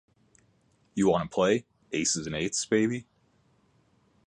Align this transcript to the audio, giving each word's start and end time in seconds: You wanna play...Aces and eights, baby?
You 0.95 1.09
wanna 1.09 1.29
play...Aces 1.29 2.25
and 2.25 2.35
eights, 2.35 2.65
baby? 2.65 3.05